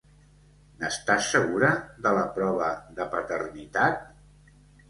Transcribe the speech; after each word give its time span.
N'estàs 0.79 1.27
segura, 1.33 1.69
de 2.07 2.15
la 2.21 2.25
prova 2.39 2.73
de 3.01 3.09
paternitat? 3.15 4.05